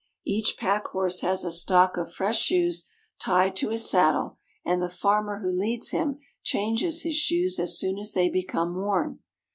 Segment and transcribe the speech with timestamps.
[0.25, 2.87] Each pack horse has a stock of fresh shoes
[3.19, 7.99] tied to his saddle, and the farmer who leads him changes his shoes as soon
[7.99, 9.19] as they become worn.